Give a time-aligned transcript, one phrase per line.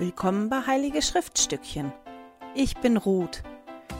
[0.00, 1.92] Willkommen bei Heilige Schriftstückchen.
[2.54, 3.42] Ich bin Ruth.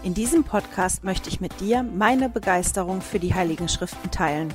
[0.04, 4.54] In diesem Podcast möchte ich mit dir meine Begeisterung für die Heiligen Schriften teilen.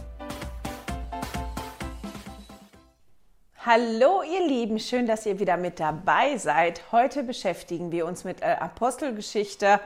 [3.65, 6.81] Hallo ihr Lieben, schön, dass ihr wieder mit dabei seid.
[6.93, 9.81] Heute beschäftigen wir uns mit Apostelgeschichte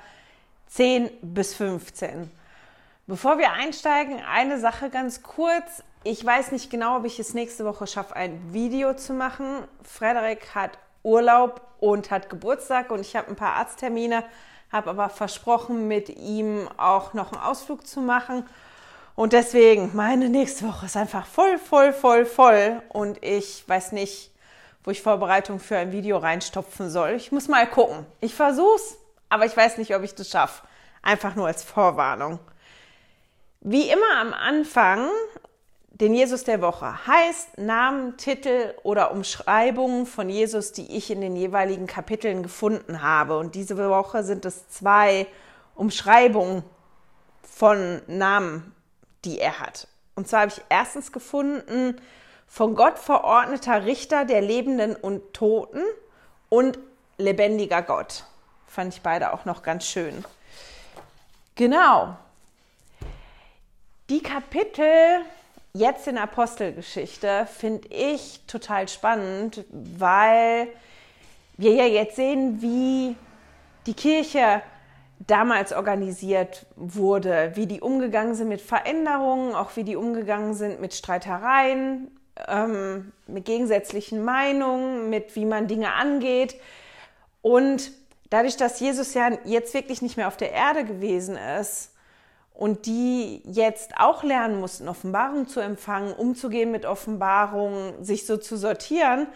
[0.68, 2.30] 10 bis 15.
[3.08, 5.84] Bevor wir einsteigen, eine Sache ganz kurz.
[6.04, 9.64] Ich weiß nicht genau, ob ich es nächste Woche schaffe, ein Video zu machen.
[9.82, 14.24] Frederik hat Urlaub und hat Geburtstag und ich habe ein paar Arzttermine,
[14.72, 18.46] habe aber versprochen, mit ihm auch noch einen Ausflug zu machen.
[19.16, 22.82] Und deswegen, meine nächste Woche ist einfach voll, voll, voll, voll.
[22.90, 24.32] Und ich weiß nicht,
[24.84, 27.12] wo ich Vorbereitung für ein Video reinstopfen soll.
[27.12, 28.06] Ich muss mal gucken.
[28.22, 28.98] Ich versuch's,
[29.30, 30.64] aber ich weiß nicht, ob ich das schaffe.
[31.02, 32.40] Einfach nur als Vorwarnung.
[33.62, 35.10] Wie immer am Anfang
[36.00, 41.36] den Jesus der Woche heißt Namen, Titel oder Umschreibungen von Jesus, die ich in den
[41.36, 43.40] jeweiligen Kapiteln gefunden habe.
[43.40, 45.26] Und diese Woche sind es zwei
[45.74, 46.64] Umschreibungen
[47.42, 48.76] von Namen,
[49.26, 49.88] die er hat.
[50.14, 52.00] Und zwar habe ich erstens gefunden
[52.48, 55.82] von Gott verordneter Richter der Lebenden und Toten
[56.50, 56.78] und
[57.18, 58.24] lebendiger Gott.
[58.68, 60.24] Fand ich beide auch noch ganz schön.
[61.56, 62.16] Genau.
[64.10, 65.26] Die Kapitel
[65.78, 70.68] jetzt in Apostelgeschichte finde ich total spannend, weil
[71.58, 73.16] wir ja jetzt sehen, wie
[73.86, 74.62] die Kirche
[75.20, 80.94] damals organisiert wurde, wie die umgegangen sind mit Veränderungen, auch wie die umgegangen sind mit
[80.94, 82.12] Streitereien,
[82.48, 86.56] ähm, mit gegensätzlichen Meinungen, mit wie man Dinge angeht.
[87.42, 87.92] Und
[88.30, 91.92] dadurch, dass Jesus ja jetzt wirklich nicht mehr auf der Erde gewesen ist,
[92.58, 98.58] und die jetzt auch lernen mussten, Offenbarung zu empfangen, umzugehen mit Offenbarungen, sich so zu
[98.58, 99.28] sortieren,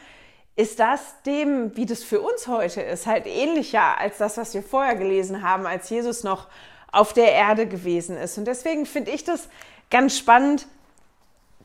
[0.55, 4.63] ist das dem, wie das für uns heute ist, halt ähnlicher als das, was wir
[4.63, 6.47] vorher gelesen haben, als Jesus noch
[6.91, 8.39] auf der Erde gewesen ist.
[8.39, 9.49] Und deswegen finde ich das
[9.91, 10.67] ganz spannend,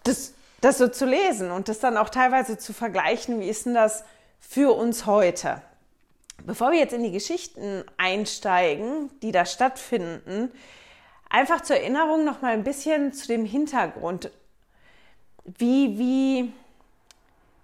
[0.04, 3.75] das, das so zu lesen und das dann auch teilweise zu vergleichen, wie ist denn
[3.75, 4.04] das
[4.41, 5.62] für uns heute.
[6.44, 10.52] Bevor wir jetzt in die Geschichten einsteigen, die da stattfinden,
[11.28, 14.31] einfach zur Erinnerung noch mal ein bisschen zu dem Hintergrund,
[15.44, 16.53] wie, wie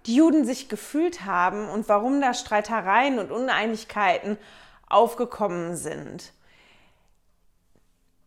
[0.05, 4.37] die Juden sich gefühlt haben und warum da Streitereien und Uneinigkeiten
[4.89, 6.33] aufgekommen sind.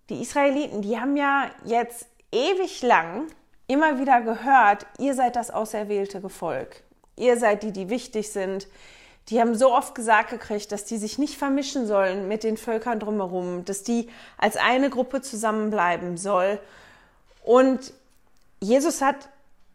[0.09, 3.27] Die Israeliten, die haben ja jetzt ewig lang
[3.67, 6.83] immer wieder gehört, ihr seid das auserwählte Gefolg.
[7.17, 8.69] Ihr seid die, die wichtig sind,
[9.29, 13.01] die haben so oft gesagt gekriegt, dass die sich nicht vermischen sollen mit den Völkern
[13.01, 16.61] drumherum, dass die als eine Gruppe zusammenbleiben soll.
[17.43, 17.93] Und
[18.61, 19.29] Jesus hat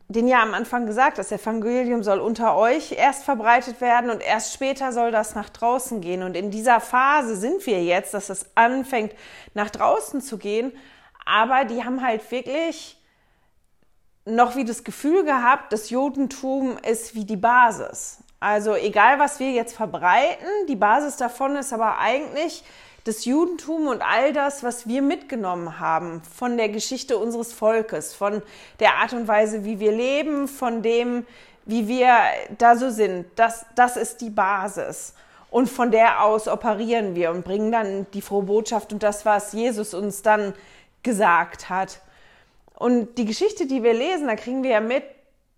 [0.08, 4.54] den ja am Anfang gesagt, das Evangelium soll unter euch erst verbreitet werden und erst
[4.54, 6.24] später soll das nach draußen gehen.
[6.24, 9.14] Und in dieser Phase sind wir jetzt, dass es anfängt,
[9.54, 10.74] nach draußen zu gehen.
[11.26, 12.98] Aber die haben halt wirklich
[14.26, 18.20] noch wie das Gefühl gehabt, das Judentum ist wie die Basis.
[18.42, 22.64] Also egal, was wir jetzt verbreiten, die Basis davon ist aber eigentlich
[23.04, 28.42] das Judentum und all das, was wir mitgenommen haben von der Geschichte unseres Volkes, von
[28.80, 31.28] der Art und Weise, wie wir leben, von dem,
[31.66, 32.10] wie wir
[32.58, 33.28] da so sind.
[33.36, 35.14] Das, das ist die Basis.
[35.52, 39.54] Und von der aus operieren wir und bringen dann die frohe Botschaft und das, was
[39.54, 40.56] Jesus uns dann
[41.04, 42.00] gesagt hat.
[42.74, 45.04] Und die Geschichte, die wir lesen, da kriegen wir ja mit,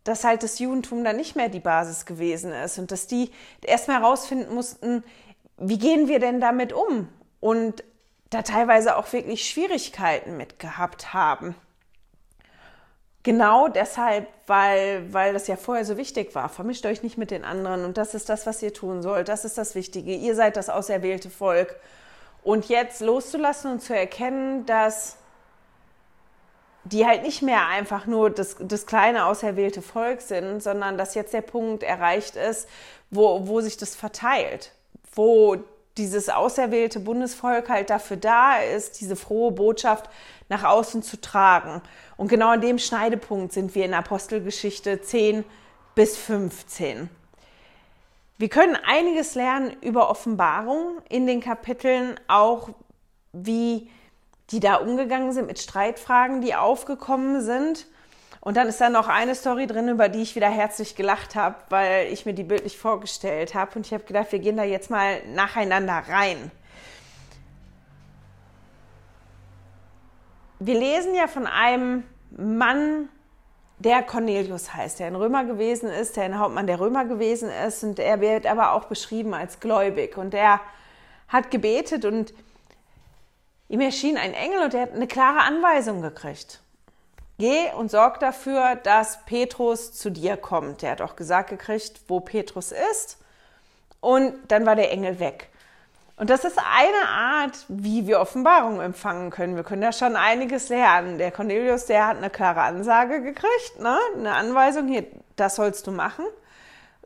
[0.03, 3.31] dass halt das Judentum dann nicht mehr die Basis gewesen ist und dass die
[3.61, 5.03] erstmal herausfinden mussten,
[5.57, 7.07] wie gehen wir denn damit um?
[7.39, 7.83] Und
[8.29, 11.55] da teilweise auch wirklich Schwierigkeiten mit gehabt haben.
[13.21, 16.49] Genau deshalb, weil, weil das ja vorher so wichtig war.
[16.49, 19.29] Vermischt euch nicht mit den anderen und das ist das, was ihr tun sollt.
[19.29, 20.13] Das ist das Wichtige.
[20.13, 21.79] Ihr seid das auserwählte Volk.
[22.43, 25.15] Und jetzt loszulassen und zu erkennen, dass
[26.85, 31.33] die halt nicht mehr einfach nur das, das kleine auserwählte Volk sind, sondern dass jetzt
[31.33, 32.67] der Punkt erreicht ist,
[33.09, 34.71] wo, wo sich das verteilt,
[35.13, 35.57] wo
[35.97, 40.09] dieses auserwählte Bundesvolk halt dafür da ist, diese frohe Botschaft
[40.49, 41.81] nach außen zu tragen.
[42.17, 45.45] Und genau an dem Schneidepunkt sind wir in Apostelgeschichte 10
[45.95, 47.09] bis 15.
[48.39, 52.69] Wir können einiges lernen über Offenbarung in den Kapiteln, auch
[53.31, 53.89] wie
[54.51, 57.87] die da umgegangen sind mit Streitfragen, die aufgekommen sind.
[58.41, 61.55] Und dann ist da noch eine Story drin, über die ich wieder herzlich gelacht habe,
[61.69, 63.71] weil ich mir die bildlich vorgestellt habe.
[63.75, 66.51] Und ich habe gedacht, wir gehen da jetzt mal nacheinander rein.
[70.59, 73.09] Wir lesen ja von einem Mann
[73.79, 77.83] der Cornelius heißt, der ein Römer gewesen ist, der ein Hauptmann der Römer gewesen ist
[77.83, 80.61] und er wird aber auch beschrieben als gläubig und er
[81.27, 82.33] hat gebetet und
[83.73, 86.61] ihm erschien ein Engel und er hat eine klare Anweisung gekriegt.
[87.39, 90.83] Geh und sorg dafür, dass Petrus zu dir kommt.
[90.83, 93.17] Er hat auch gesagt gekriegt, wo Petrus ist.
[93.99, 95.49] Und dann war der Engel weg.
[96.17, 99.55] Und das ist eine Art, wie wir Offenbarung empfangen können.
[99.55, 101.17] Wir können da schon einiges lernen.
[101.17, 103.97] Der Cornelius, der hat eine klare Ansage gekriegt, ne?
[104.15, 106.25] eine Anweisung, hier, das sollst du machen.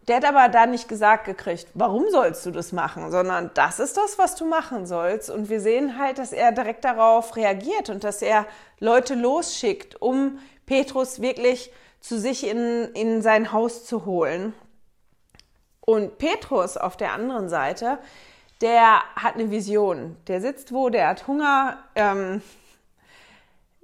[0.07, 3.98] Der hat aber da nicht gesagt gekriegt, warum sollst du das machen, sondern das ist
[3.98, 5.30] das, was du machen sollst.
[5.30, 8.45] Und wir sehen halt, dass er direkt darauf reagiert und dass er
[8.80, 14.54] Leute losschickt, um Petrus wirklich zu sich in, in sein Haus zu holen.
[15.81, 17.98] Und Petrus auf der anderen Seite,
[18.62, 20.15] der hat eine Vision.
[20.27, 21.80] Der sitzt wo, der hat Hunger.
[21.95, 22.42] Ähm,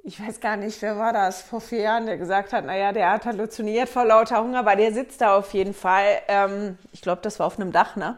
[0.05, 3.09] ich weiß gar nicht, wer war das vor vier Jahren, der gesagt hat, naja, der
[3.09, 6.21] hat halluziniert vor lauter Hunger, aber der sitzt da auf jeden Fall.
[6.27, 8.17] Ähm, ich glaube, das war auf einem Dach, ne?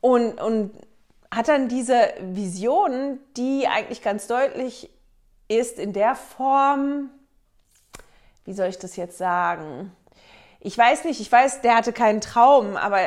[0.00, 0.72] Und, und
[1.30, 4.90] hat dann diese Vision, die eigentlich ganz deutlich
[5.46, 7.10] ist in der Form,
[8.44, 9.92] wie soll ich das jetzt sagen?
[10.58, 12.98] Ich weiß nicht, ich weiß, der hatte keinen Traum, aber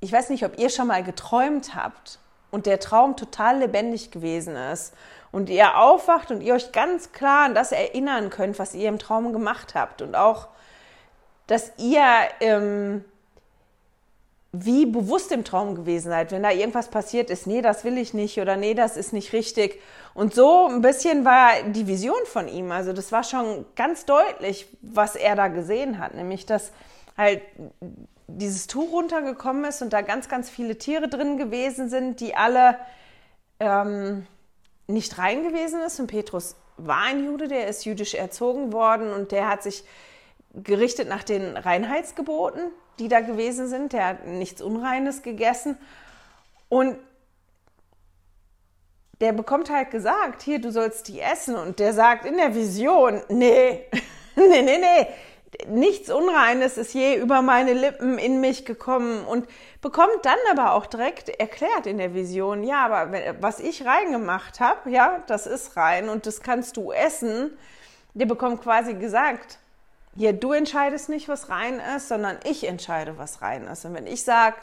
[0.00, 2.18] ich weiß nicht, ob ihr schon mal geträumt habt
[2.50, 4.94] und der Traum total lebendig gewesen ist
[5.32, 8.98] und ihr aufwacht und ihr euch ganz klar an das erinnern könnt, was ihr im
[8.98, 10.02] Traum gemacht habt.
[10.02, 10.48] Und auch,
[11.46, 12.04] dass ihr
[12.40, 13.04] ähm,
[14.52, 18.14] wie bewusst im Traum gewesen seid, wenn da irgendwas passiert ist, nee, das will ich
[18.14, 19.80] nicht oder nee, das ist nicht richtig.
[20.12, 24.66] Und so ein bisschen war die Vision von ihm, also das war schon ganz deutlich,
[24.82, 26.72] was er da gesehen hat, nämlich dass
[27.16, 27.42] halt
[28.26, 32.76] dieses Tuch runtergekommen ist und da ganz, ganz viele Tiere drin gewesen sind, die alle
[33.60, 34.26] ähm,
[34.92, 36.00] nicht rein gewesen ist.
[36.00, 39.84] Und Petrus war ein Jude, der ist jüdisch erzogen worden und der hat sich
[40.54, 42.62] gerichtet nach den Reinheitsgeboten,
[42.98, 43.92] die da gewesen sind.
[43.92, 45.76] Der hat nichts Unreines gegessen.
[46.68, 46.96] Und
[49.20, 51.54] der bekommt halt gesagt, hier, du sollst die essen.
[51.54, 53.86] Und der sagt in der Vision, nee,
[54.36, 55.06] nee, nee, nee,
[55.66, 59.48] nichts Unreines ist je über meine Lippen in mich gekommen und
[59.80, 64.90] bekommt dann aber auch direkt erklärt in der Vision, ja, aber was ich reingemacht habe,
[64.90, 67.56] ja, das ist rein und das kannst du essen.
[68.14, 69.58] Der bekommt quasi gesagt,
[70.16, 73.84] hier, du entscheidest nicht, was rein ist, sondern ich entscheide, was rein ist.
[73.84, 74.56] Und wenn ich sage,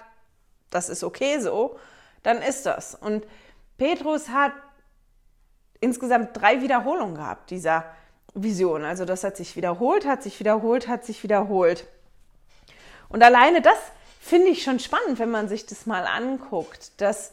[0.70, 1.80] das ist okay so,
[2.24, 2.96] dann ist das.
[2.96, 3.26] Und
[3.78, 4.52] Petrus hat
[5.80, 7.86] insgesamt drei Wiederholungen gehabt, dieser
[8.44, 8.84] Vision.
[8.84, 11.86] Also das hat sich wiederholt, hat sich wiederholt, hat sich wiederholt.
[13.10, 13.78] Und alleine das
[14.20, 17.32] finde ich schon spannend, wenn man sich das mal anguckt, dass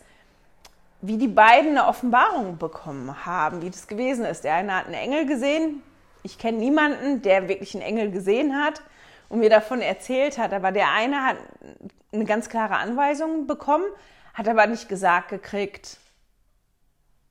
[1.07, 4.45] wie die beiden eine Offenbarung bekommen haben, wie das gewesen ist.
[4.45, 5.83] Der eine hat einen Engel gesehen.
[6.23, 8.81] Ich kenne niemanden, der wirklich einen Engel gesehen hat
[9.29, 10.55] und mir davon erzählt hat.
[10.55, 11.37] Aber der eine hat
[12.11, 13.85] eine ganz klare Anweisung bekommen,
[14.33, 15.99] hat aber nicht gesagt gekriegt,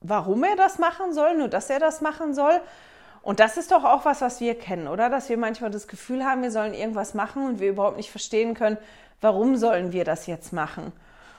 [0.02, 2.62] warum er das machen soll, nur dass er das machen soll.
[3.24, 5.10] Und das ist doch auch was, was wir kennen, oder?
[5.10, 8.54] Dass wir manchmal das Gefühl haben, wir sollen irgendwas machen und wir überhaupt nicht verstehen
[8.54, 8.78] können,
[9.22, 10.92] warum sollen wir das jetzt machen.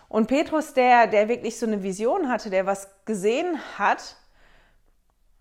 [0.08, 4.16] Und Petrus, der, der wirklich so eine Vision hatte, der was gesehen hat,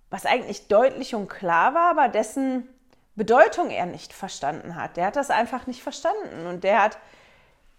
[0.10, 2.68] was eigentlich deutlich und klar war, aber dessen
[3.16, 4.98] Bedeutung er nicht verstanden hat.
[4.98, 6.98] Der hat das einfach nicht verstanden und der hat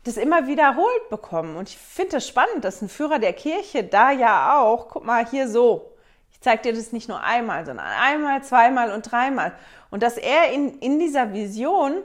[0.04, 1.56] das immer wiederholt bekommen.
[1.56, 5.04] Und ich finde es das spannend, dass ein Führer der Kirche da ja auch, guck
[5.04, 5.93] mal hier so,
[6.44, 9.52] zeigt dir das nicht nur einmal, sondern einmal, zweimal und dreimal.
[9.90, 12.02] Und dass er in, in dieser Vision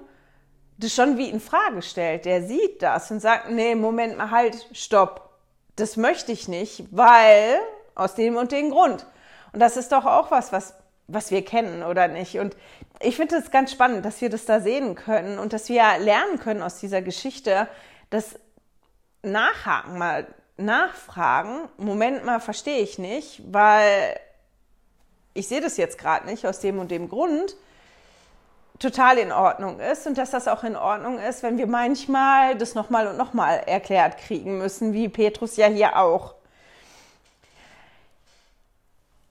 [0.79, 2.25] das schon wie in Frage stellt.
[2.25, 5.29] Der sieht das und sagt, nee, Moment mal, halt, stopp.
[5.75, 7.60] Das möchte ich nicht, weil
[7.96, 9.05] aus dem und dem Grund.
[9.51, 10.74] Und das ist doch auch was, was,
[11.08, 12.39] was wir kennen, oder nicht?
[12.39, 12.55] Und
[13.01, 16.39] ich finde es ganz spannend, dass wir das da sehen können und dass wir lernen
[16.39, 17.67] können aus dieser Geschichte,
[18.10, 18.39] das
[19.22, 24.17] Nachhaken, mal nachfragen, Moment mal, verstehe ich nicht, weil
[25.39, 27.55] ich sehe das jetzt gerade nicht aus dem und dem Grund,
[28.77, 32.75] total in Ordnung ist und dass das auch in Ordnung ist, wenn wir manchmal das
[32.75, 36.36] nochmal und nochmal erklärt kriegen müssen, wie Petrus ja hier auch.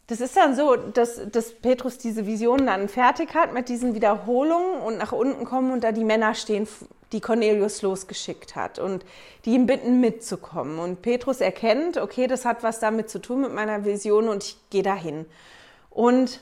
[0.07, 4.81] Das ist dann so, dass, dass Petrus diese Vision dann fertig hat mit diesen Wiederholungen
[4.81, 6.67] und nach unten kommen und da die Männer stehen,
[7.13, 9.05] die Cornelius losgeschickt hat und
[9.45, 10.79] die ihn bitten mitzukommen.
[10.79, 14.57] Und Petrus erkennt, okay, das hat was damit zu tun mit meiner Vision und ich
[14.71, 15.27] gehe dahin.
[15.91, 16.41] Und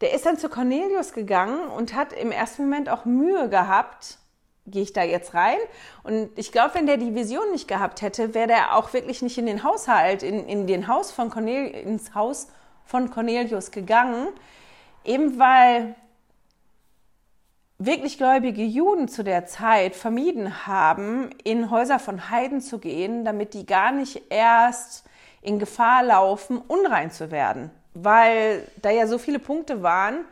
[0.00, 4.18] der ist dann zu Cornelius gegangen und hat im ersten Moment auch Mühe gehabt,
[4.66, 5.58] gehe ich da jetzt rein?
[6.02, 9.38] Und ich glaube, wenn der die Vision nicht gehabt hätte, wäre der auch wirklich nicht
[9.38, 12.48] in den Haushalt, in, in den Haus von Cornel, ins Haus
[12.84, 14.28] von Cornelius gegangen,
[15.04, 15.94] eben weil
[17.78, 23.54] wirklich gläubige Juden zu der Zeit vermieden haben, in Häuser von Heiden zu gehen, damit
[23.54, 25.04] die gar nicht erst
[25.42, 27.70] in Gefahr laufen, unrein zu werden.
[27.94, 30.24] Weil da ja so viele Punkte waren,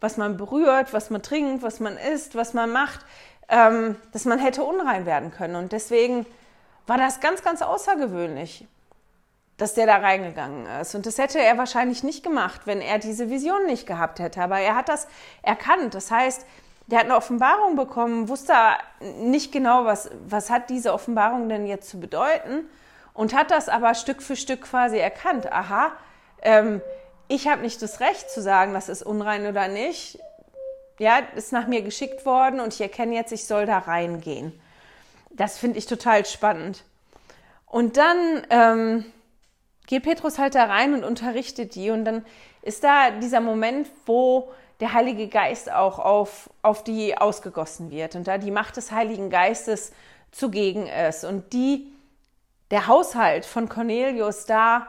[0.00, 3.00] was man berührt, was man trinkt, was man isst, was man macht,
[3.48, 5.56] ähm, dass man hätte unrein werden können.
[5.56, 6.24] Und deswegen
[6.86, 8.66] war das ganz, ganz außergewöhnlich,
[9.58, 10.94] dass der da reingegangen ist.
[10.94, 14.40] Und das hätte er wahrscheinlich nicht gemacht, wenn er diese Vision nicht gehabt hätte.
[14.40, 15.06] Aber er hat das
[15.42, 15.94] erkannt.
[15.94, 16.46] Das heißt,
[16.86, 18.54] der hat eine Offenbarung bekommen, wusste
[19.20, 22.64] nicht genau, was, was hat diese Offenbarung denn jetzt zu bedeuten
[23.14, 25.52] und hat das aber Stück für Stück quasi erkannt.
[25.52, 25.92] Aha,
[26.42, 26.80] ähm,
[27.30, 30.18] ich habe nicht das Recht zu sagen, das ist unrein oder nicht.
[30.98, 34.60] Ja, ist nach mir geschickt worden und ich erkenne jetzt, ich soll da reingehen.
[35.30, 36.82] Das finde ich total spannend.
[37.66, 39.04] Und dann ähm,
[39.86, 42.26] geht Petrus halt da rein und unterrichtet die und dann
[42.62, 48.26] ist da dieser Moment, wo der Heilige Geist auch auf, auf die ausgegossen wird und
[48.26, 49.92] da die Macht des Heiligen Geistes
[50.32, 51.92] zugegen ist und die,
[52.72, 54.88] der Haushalt von Cornelius da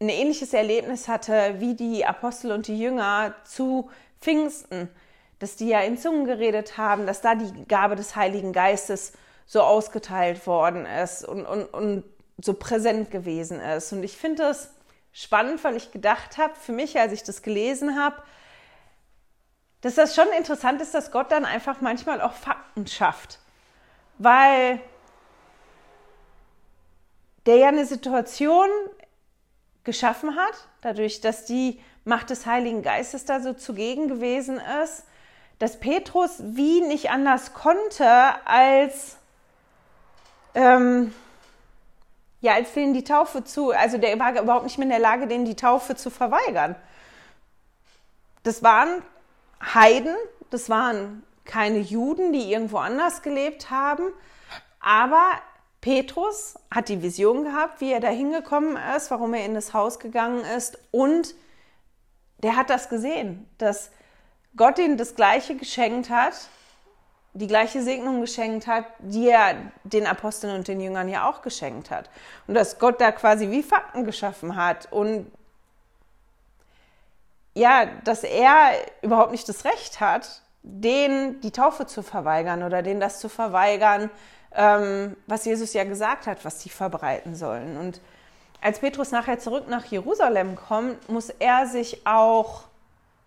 [0.00, 4.90] ein ähnliches Erlebnis hatte wie die Apostel und die Jünger zu Pfingsten,
[5.38, 9.12] dass die ja in Zungen geredet haben, dass da die Gabe des Heiligen Geistes
[9.46, 12.04] so ausgeteilt worden ist und, und, und
[12.42, 13.92] so präsent gewesen ist.
[13.92, 14.70] Und ich finde es
[15.12, 18.22] spannend, weil ich gedacht habe, für mich, als ich das gelesen habe,
[19.80, 23.38] dass das schon interessant ist, dass Gott dann einfach manchmal auch Fakten schafft.
[24.18, 24.80] Weil
[27.46, 28.68] der ja eine Situation
[29.86, 35.04] geschaffen hat, dadurch, dass die Macht des Heiligen Geistes da so zugegen gewesen ist,
[35.58, 38.06] dass Petrus wie nicht anders konnte,
[38.44, 39.16] als
[40.54, 41.14] ähm,
[42.42, 45.26] ja, als denen die Taufe zu, also der war überhaupt nicht mehr in der Lage,
[45.26, 46.76] denen die Taufe zu verweigern.
[48.42, 49.02] Das waren
[49.74, 50.14] Heiden,
[50.50, 54.12] das waren keine Juden, die irgendwo anders gelebt haben,
[54.80, 55.30] aber
[55.86, 60.00] Petrus hat die Vision gehabt, wie er da hingekommen ist, warum er in das Haus
[60.00, 61.36] gegangen ist und
[62.38, 63.92] der hat das gesehen, dass
[64.56, 66.34] Gott ihm das Gleiche geschenkt hat,
[67.34, 71.92] die gleiche Segnung geschenkt hat, die er den Aposteln und den Jüngern ja auch geschenkt
[71.92, 72.10] hat.
[72.48, 75.30] Und dass Gott da quasi wie Fakten geschaffen hat und
[77.54, 82.98] ja, dass er überhaupt nicht das Recht hat, denen die Taufe zu verweigern oder denen
[82.98, 84.10] das zu verweigern,
[84.56, 87.76] ähm, was Jesus ja gesagt hat, was sie verbreiten sollen.
[87.76, 88.00] Und
[88.60, 92.64] als Petrus nachher zurück nach Jerusalem kommt, muss er sich auch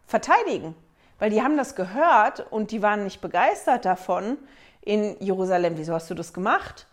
[0.07, 0.75] verteidigen
[1.19, 4.37] weil die haben das gehört und die waren nicht begeistert davon
[4.81, 5.77] in Jerusalem.
[5.77, 6.87] Wieso hast du das gemacht?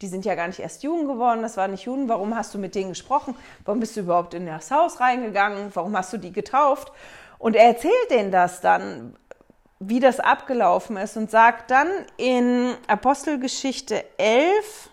[0.00, 2.08] Die sind ja gar nicht erst Juden geworden, das waren nicht Juden.
[2.08, 3.36] Warum hast du mit denen gesprochen?
[3.66, 5.70] Warum bist du überhaupt in das Haus reingegangen?
[5.74, 6.90] Warum hast du die getauft?
[7.38, 9.14] Und er erzählt denen das dann,
[9.80, 14.90] wie das abgelaufen ist und sagt dann in Apostelgeschichte 11,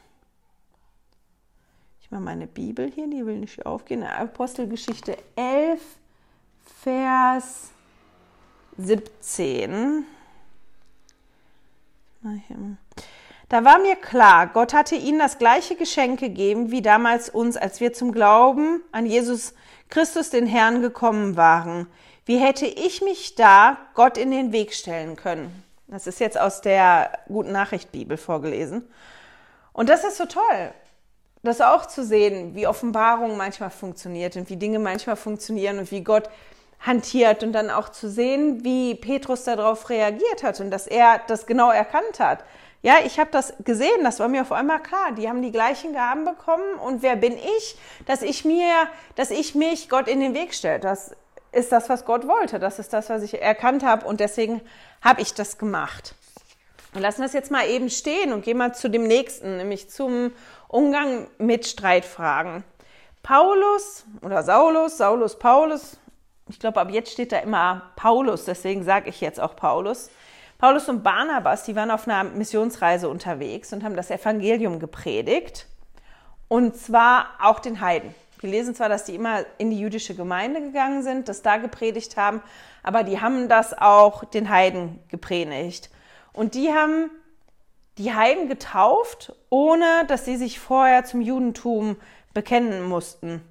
[2.01, 5.81] ich mache meine Bibel hier, die will nicht aufgehen, Apostelgeschichte 11,
[6.81, 7.71] Vers
[8.77, 10.05] 17.
[13.49, 17.81] Da war mir klar, Gott hatte ihnen das gleiche Geschenk gegeben wie damals uns, als
[17.81, 19.53] wir zum Glauben an Jesus
[19.89, 21.87] Christus, den Herrn, gekommen waren.
[22.27, 25.63] Wie hätte ich mich da Gott in den Weg stellen können?
[25.87, 28.85] Das ist jetzt aus der Guten Nachricht Bibel vorgelesen.
[29.71, 30.73] Und das ist so toll,
[31.41, 36.03] das auch zu sehen, wie Offenbarung manchmal funktioniert und wie Dinge manchmal funktionieren und wie
[36.03, 36.29] Gott
[36.85, 41.45] hantiert und dann auch zu sehen, wie Petrus darauf reagiert hat und dass er das
[41.45, 42.43] genau erkannt hat.
[42.81, 45.13] Ja, ich habe das gesehen, das war mir auf einmal klar.
[45.17, 49.55] Die haben die gleichen Gaben bekommen und wer bin ich, dass ich mir, dass ich
[49.55, 50.81] mich Gott in den Weg stelle.
[50.81, 51.15] Das
[51.51, 52.59] ist das, was Gott wollte.
[52.59, 54.61] Das ist das, was ich erkannt habe und deswegen
[55.01, 56.15] habe ich das gemacht.
[56.93, 60.31] Und lassen das jetzt mal eben stehen und gehen mal zu dem nächsten, nämlich zum
[60.67, 62.63] Umgang mit Streitfragen.
[63.23, 65.97] Paulus oder Saulus, Saulus Paulus,
[66.49, 70.09] ich glaube, ab jetzt steht da immer Paulus, deswegen sage ich jetzt auch Paulus.
[70.57, 75.67] Paulus und Barnabas, die waren auf einer Missionsreise unterwegs und haben das Evangelium gepredigt.
[76.47, 78.15] Und zwar auch den Heiden.
[78.39, 82.17] Wir lesen zwar, dass die immer in die jüdische Gemeinde gegangen sind, das da gepredigt
[82.17, 82.41] haben,
[82.83, 85.89] aber die haben das auch den Heiden gepredigt.
[86.33, 87.09] Und die haben
[87.97, 91.97] die Heiden getauft, ohne dass sie sich vorher zum Judentum
[92.33, 93.41] bekennen mussten.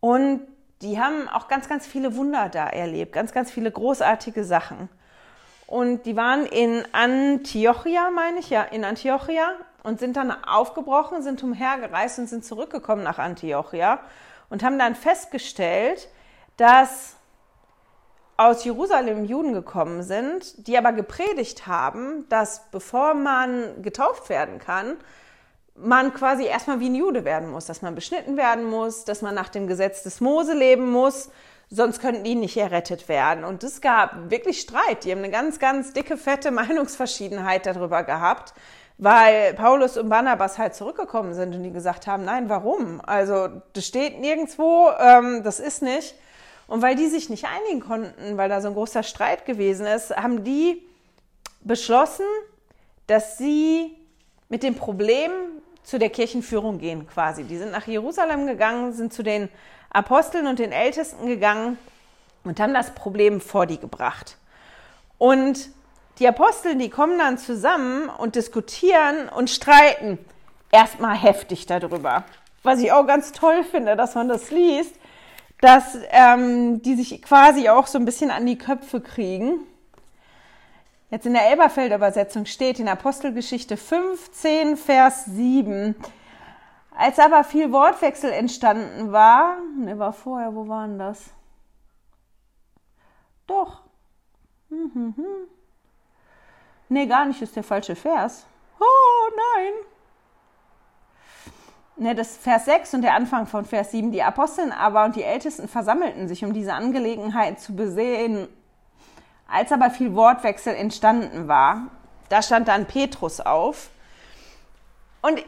[0.00, 0.40] Und
[0.82, 4.88] die haben auch ganz, ganz viele Wunder da erlebt, ganz, ganz viele großartige Sachen.
[5.66, 9.52] Und die waren in Antiochia, meine ich, ja, in Antiochia
[9.86, 14.00] und sind dann aufgebrochen, sind umhergereist und sind zurückgekommen nach Antiochia
[14.50, 16.08] und haben dann festgestellt,
[16.56, 17.14] dass
[18.36, 24.96] aus Jerusalem Juden gekommen sind, die aber gepredigt haben, dass bevor man getauft werden kann,
[25.76, 29.36] man quasi erstmal wie ein Jude werden muss, dass man beschnitten werden muss, dass man
[29.36, 31.30] nach dem Gesetz des Mose leben muss,
[31.70, 33.44] sonst könnten die nicht errettet werden.
[33.44, 35.04] Und es gab wirklich Streit.
[35.04, 38.52] Die haben eine ganz, ganz dicke, fette Meinungsverschiedenheit darüber gehabt,
[38.98, 43.00] weil Paulus und Barnabas halt zurückgekommen sind und die gesagt haben, nein, warum?
[43.04, 46.14] Also das steht nirgendwo, ähm, das ist nicht.
[46.66, 50.16] Und weil die sich nicht einigen konnten, weil da so ein großer Streit gewesen ist,
[50.16, 50.82] haben die
[51.60, 52.26] beschlossen,
[53.06, 53.94] dass sie
[54.48, 55.30] mit dem Problem
[55.82, 57.44] zu der Kirchenführung gehen quasi.
[57.44, 59.48] Die sind nach Jerusalem gegangen, sind zu den
[59.90, 61.78] Aposteln und den Ältesten gegangen
[62.44, 64.36] und haben das Problem vor die gebracht.
[65.18, 65.70] Und
[66.18, 70.18] die Apostel, die kommen dann zusammen und diskutieren und streiten
[70.70, 72.24] erstmal heftig darüber.
[72.62, 74.94] Was ich auch ganz toll finde, dass man das liest,
[75.60, 79.60] dass ähm, die sich quasi auch so ein bisschen an die Köpfe kriegen.
[81.10, 85.94] Jetzt in der Elberfelder Übersetzung steht in Apostelgeschichte 15, Vers 7.
[86.96, 91.30] Als aber viel Wortwechsel entstanden war, ne, war vorher, wo waren das?
[93.46, 93.82] Doch.
[94.70, 95.55] Hm, hm, hm.
[96.88, 98.46] Nee, gar nicht, ist der falsche Vers.
[98.78, 99.72] Oh nein.
[101.96, 104.12] Ne, das Vers 6 und der Anfang von Vers 7.
[104.12, 108.48] Die Aposteln aber und die Ältesten versammelten sich, um diese Angelegenheit zu besehen
[109.48, 111.88] als aber viel Wortwechsel entstanden war,
[112.28, 113.90] da stand dann Petrus auf.
[115.22, 115.42] Und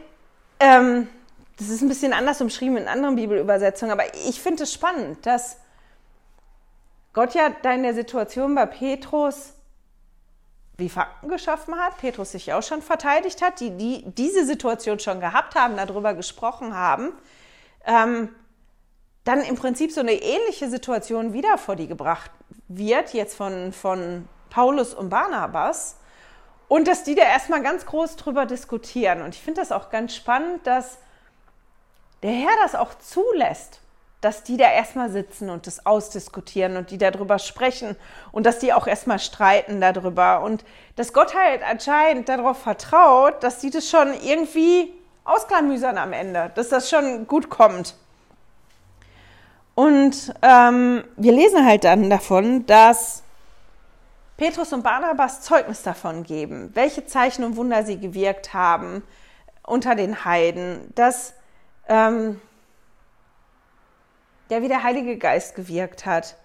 [0.59, 1.09] ähm,
[1.57, 5.57] das ist ein bisschen anders umschrieben in anderen Bibelübersetzungen, aber ich finde es spannend, dass
[7.13, 9.53] Gott ja da in der Situation bei Petrus
[10.79, 15.19] wie Fakten geschaffen hat, Petrus sich auch schon verteidigt hat, die, die diese Situation schon
[15.19, 17.13] gehabt haben, darüber gesprochen haben,
[17.85, 18.29] ähm,
[19.23, 22.31] dann im Prinzip so eine ähnliche Situation wieder vor die gebracht
[22.67, 25.97] wird, jetzt von, von Paulus und Barnabas,
[26.67, 29.21] und dass die da erstmal ganz groß drüber diskutieren.
[29.23, 30.99] Und ich finde das auch ganz spannend, dass
[32.21, 33.81] der Herr das auch zulässt,
[34.21, 37.95] dass die da erstmal sitzen und das ausdiskutieren und die darüber sprechen
[38.31, 40.65] und dass die auch erstmal streiten darüber und
[40.97, 44.91] dass Gott halt anscheinend darauf vertraut, dass die das schon irgendwie
[45.23, 47.95] ausklamüsern am Ende, dass das schon gut kommt.
[49.75, 53.23] Und ähm, wir lesen halt dann davon, dass
[54.35, 59.03] Petrus und Barnabas Zeugnis davon geben, welche Zeichen und Wunder sie gewirkt haben
[59.63, 61.33] unter den Heiden, dass
[61.87, 62.41] ähm,
[64.49, 66.35] ja, wie der Heilige Geist gewirkt hat.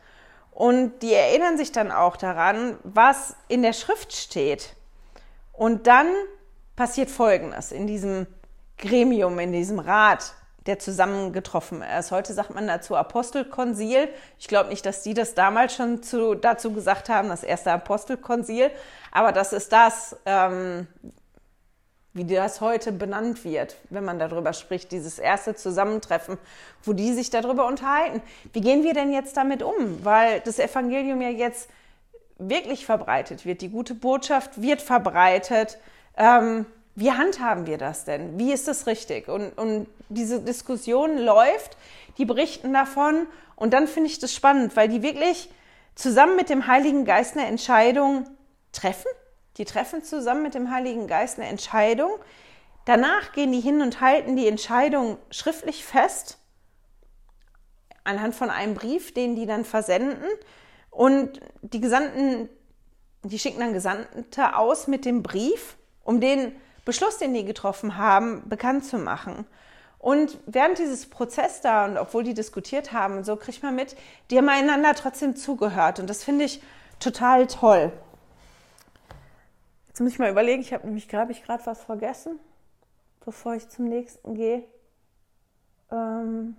[0.51, 4.77] Und die erinnern sich dann auch daran, was in der Schrift steht.
[5.53, 6.07] Und dann
[6.77, 8.27] passiert Folgendes in diesem
[8.79, 10.35] Gremium, in diesem Rat
[10.67, 12.11] der zusammengetroffen ist.
[12.11, 14.09] Heute sagt man dazu Apostelkonzil.
[14.38, 18.71] Ich glaube nicht, dass die das damals schon zu, dazu gesagt haben, das erste Apostelkonzil,
[19.12, 20.87] aber das ist das, ähm,
[22.14, 26.38] wie das heute benannt wird, wenn man darüber spricht, dieses erste Zusammentreffen,
[26.85, 28.22] wo die sich darüber unterhalten.
[28.53, 30.05] Wie gehen wir denn jetzt damit um?
[30.05, 31.68] Weil das Evangelium ja jetzt
[32.38, 35.79] wirklich verbreitet wird, die gute Botschaft wird verbreitet.
[36.16, 38.38] Ähm, wie handhaben wir das denn?
[38.38, 39.29] Wie ist das richtig?
[39.29, 41.77] Und, und diese Diskussion läuft,
[42.18, 45.50] die berichten davon und dann finde ich das spannend, weil die wirklich
[45.96, 48.24] zusammen mit dem Heiligen Geist eine Entscheidung
[48.72, 49.09] treffen.
[49.57, 52.11] Die treffen zusammen mit dem Heiligen Geist eine Entscheidung.
[52.85, 56.38] Danach gehen die hin und halten die Entscheidung schriftlich fest,
[58.03, 60.29] anhand von einem Brief, den die dann versenden.
[60.90, 62.49] Und die Gesandten,
[63.23, 66.53] die schicken dann Gesandte aus mit dem Brief, um den
[66.85, 69.47] Beschluss, den die getroffen haben, bekannt zu machen.
[69.99, 73.97] Und während dieses Prozess da und obwohl die diskutiert haben, so kriegt man mit,
[74.31, 75.99] die haben einander trotzdem zugehört.
[75.99, 76.61] Und das finde ich
[77.01, 77.90] total toll.
[79.94, 81.33] Jetzt muss ich mal überlegen, ich habe nämlich, gerade
[81.66, 82.40] was vergessen,
[83.24, 84.64] bevor ich zum nächsten gehe.
[85.88, 86.57] Ähm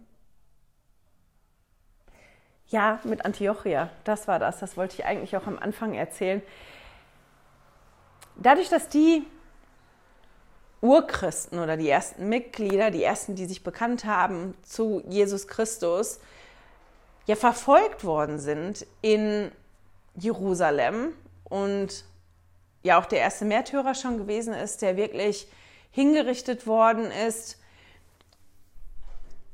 [2.68, 4.60] ja, mit Antiochia, das war das.
[4.60, 6.42] Das wollte ich eigentlich auch am Anfang erzählen.
[8.38, 9.28] Dadurch, dass die
[10.80, 16.22] Urchristen oder die ersten Mitglieder, die ersten, die sich bekannt haben zu Jesus Christus,
[17.26, 19.52] ja verfolgt worden sind in
[20.16, 21.12] Jerusalem
[21.44, 22.06] und
[22.86, 25.48] ja auch der erste Märtyrer schon gewesen ist, der wirklich
[25.92, 27.58] hingerichtet worden ist,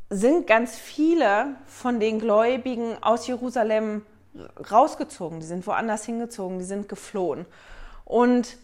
[0.09, 4.05] sind ganz viele von den Gläubigen aus Jerusalem
[4.69, 5.39] rausgezogen.
[5.39, 7.45] Die sind woanders hingezogen, die sind geflohen.
[8.03, 8.57] Und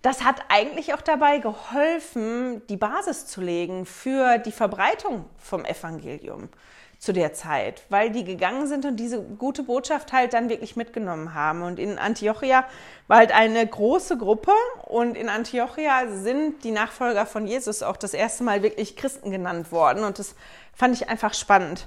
[0.00, 6.48] das hat eigentlich auch dabei geholfen, die Basis zu legen für die Verbreitung vom Evangelium.
[6.98, 11.32] Zu der Zeit, weil die gegangen sind und diese gute Botschaft halt dann wirklich mitgenommen
[11.32, 11.62] haben.
[11.62, 12.64] Und in Antiochia
[13.06, 14.52] war halt eine große Gruppe
[14.84, 19.70] und in Antiochia sind die Nachfolger von Jesus auch das erste Mal wirklich Christen genannt
[19.70, 20.34] worden und das
[20.74, 21.86] fand ich einfach spannend.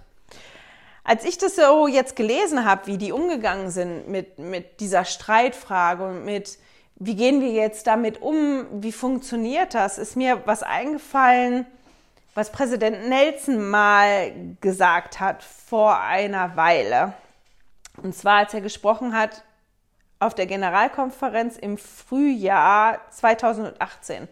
[1.04, 6.08] Als ich das so jetzt gelesen habe, wie die umgegangen sind mit, mit dieser Streitfrage
[6.08, 6.58] und mit,
[6.95, 11.65] wie gehen wir jetzt damit um, wie funktioniert das, ist mir was eingefallen,
[12.34, 17.13] was Präsident Nelson mal gesagt hat vor einer Weile.
[18.02, 19.44] Und zwar, als er gesprochen hat
[20.20, 24.28] auf der Generalkonferenz im Frühjahr 2018.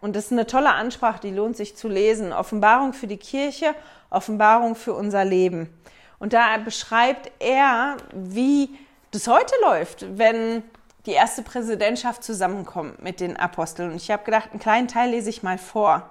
[0.00, 2.32] Und das ist eine tolle Ansprache, die lohnt sich zu lesen.
[2.32, 3.74] Offenbarung für die Kirche,
[4.10, 5.72] Offenbarung für unser Leben.
[6.18, 8.78] Und da beschreibt er, wie
[9.10, 10.62] das heute läuft, wenn
[11.06, 13.90] die erste Präsidentschaft zusammenkommt mit den Aposteln.
[13.90, 16.08] Und ich habe gedacht, einen kleinen Teil lese ich mal vor.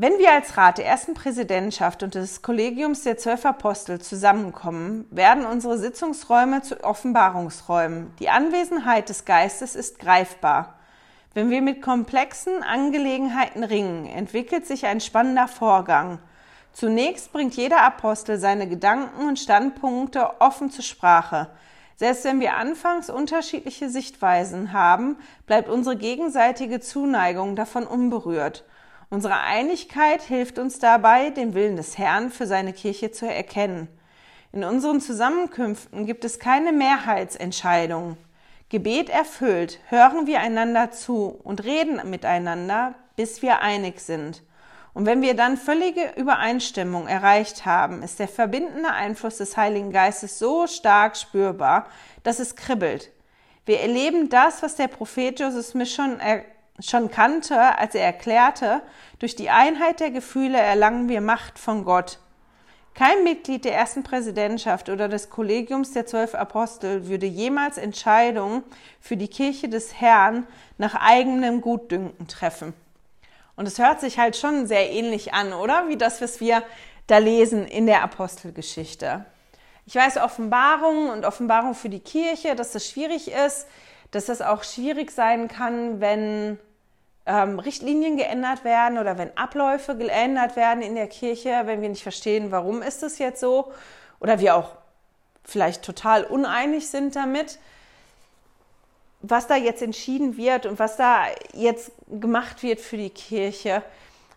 [0.00, 5.44] Wenn wir als Rat der ersten Präsidentschaft und des Kollegiums der zwölf Apostel zusammenkommen, werden
[5.44, 8.12] unsere Sitzungsräume zu Offenbarungsräumen.
[8.20, 10.78] Die Anwesenheit des Geistes ist greifbar.
[11.34, 16.20] Wenn wir mit komplexen Angelegenheiten ringen, entwickelt sich ein spannender Vorgang.
[16.72, 21.50] Zunächst bringt jeder Apostel seine Gedanken und Standpunkte offen zur Sprache.
[21.96, 28.64] Selbst wenn wir anfangs unterschiedliche Sichtweisen haben, bleibt unsere gegenseitige Zuneigung davon unberührt.
[29.10, 33.88] Unsere Einigkeit hilft uns dabei, den Willen des Herrn für seine Kirche zu erkennen.
[34.52, 38.18] In unseren Zusammenkünften gibt es keine Mehrheitsentscheidung.
[38.68, 44.42] Gebet erfüllt, hören wir einander zu und reden miteinander, bis wir einig sind.
[44.92, 50.38] Und wenn wir dann völlige Übereinstimmung erreicht haben, ist der verbindende Einfluss des Heiligen Geistes
[50.38, 51.86] so stark spürbar,
[52.24, 53.10] dass es kribbelt.
[53.64, 56.20] Wir erleben das, was der Prophet Joseph Smith schon
[56.80, 58.82] schon kannte, als er erklärte,
[59.18, 62.18] durch die Einheit der Gefühle erlangen wir Macht von Gott.
[62.94, 68.64] Kein Mitglied der ersten Präsidentschaft oder des Kollegiums der zwölf Apostel würde jemals Entscheidungen
[69.00, 70.46] für die Kirche des Herrn
[70.78, 72.74] nach eigenem Gutdünken treffen.
[73.54, 75.88] Und es hört sich halt schon sehr ähnlich an, oder?
[75.88, 76.62] Wie das, was wir
[77.06, 79.24] da lesen in der Apostelgeschichte.
[79.86, 83.66] Ich weiß Offenbarung und Offenbarung für die Kirche, dass das schwierig ist,
[84.10, 86.58] dass das auch schwierig sein kann, wenn
[87.28, 92.02] ähm, Richtlinien geändert werden oder wenn Abläufe geändert werden in der Kirche, wenn wir nicht
[92.02, 93.70] verstehen, warum ist es jetzt so
[94.18, 94.70] oder wir auch
[95.44, 97.58] vielleicht total uneinig sind damit,
[99.20, 103.82] was da jetzt entschieden wird und was da jetzt gemacht wird für die Kirche.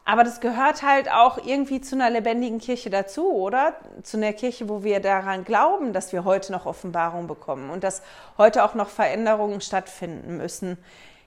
[0.03, 3.75] Aber das gehört halt auch irgendwie zu einer lebendigen Kirche dazu, oder?
[4.03, 8.01] Zu einer Kirche, wo wir daran glauben, dass wir heute noch Offenbarung bekommen und dass
[8.37, 10.77] heute auch noch Veränderungen stattfinden müssen.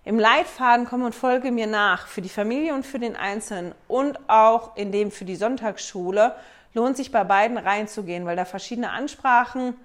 [0.05, 4.19] Im Leitfaden komm und folge mir nach für die Familie und für den Einzelnen und
[4.29, 6.35] auch in dem für die Sonntagsschule
[6.75, 9.77] lohnt sich bei beiden reinzugehen, weil da verschiedene Ansprachen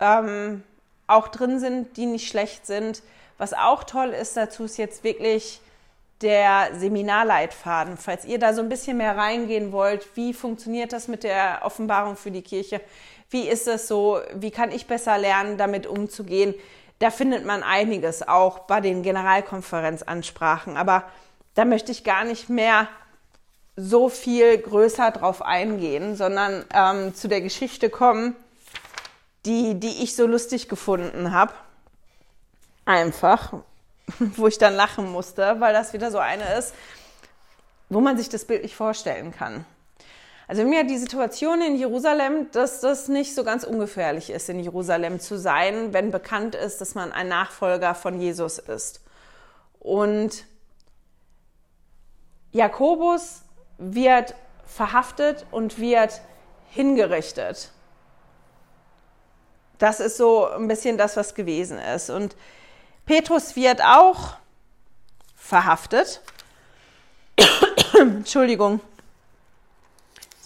[0.00, 0.64] ähm,
[1.06, 3.02] auch drin sind, die nicht schlecht sind.
[3.36, 5.60] Was auch toll ist dazu, ist jetzt wirklich
[6.20, 7.96] der Seminarleitfaden.
[7.96, 12.16] Falls ihr da so ein bisschen mehr reingehen wollt, wie funktioniert das mit der Offenbarung
[12.16, 12.80] für die Kirche?
[13.30, 14.20] Wie ist es so?
[14.34, 16.54] Wie kann ich besser lernen, damit umzugehen?
[16.98, 20.76] Da findet man einiges auch bei den Generalkonferenzansprachen.
[20.76, 21.04] Aber
[21.54, 22.88] da möchte ich gar nicht mehr
[23.76, 28.34] so viel größer drauf eingehen, sondern ähm, zu der Geschichte kommen,
[29.46, 31.52] die, die ich so lustig gefunden habe.
[32.84, 33.52] Einfach,
[34.18, 36.74] wo ich dann lachen musste, weil das wieder so eine ist,
[37.88, 39.64] wo man sich das Bild nicht vorstellen kann.
[40.48, 45.20] Also mir die Situation in Jerusalem, dass das nicht so ganz ungefährlich ist, in Jerusalem
[45.20, 49.02] zu sein, wenn bekannt ist, dass man ein Nachfolger von Jesus ist.
[49.78, 50.44] Und
[52.50, 53.42] Jakobus
[53.76, 54.34] wird
[54.64, 56.22] verhaftet und wird
[56.70, 57.70] hingerichtet.
[59.76, 62.08] Das ist so ein bisschen das, was gewesen ist.
[62.08, 62.36] Und
[63.04, 64.36] Petrus wird auch
[65.36, 66.22] verhaftet.
[68.00, 68.80] Entschuldigung.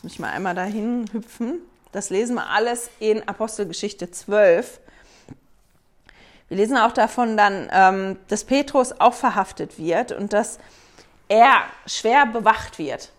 [0.02, 1.60] Jetzt muss ich mal einmal dahin hüpfen.
[1.92, 4.80] Das lesen wir alles in Apostelgeschichte 12.
[6.48, 10.58] Wir lesen auch davon dann, ähm, dass Petrus auch verhaftet wird und dass
[11.28, 13.12] er schwer bewacht wird.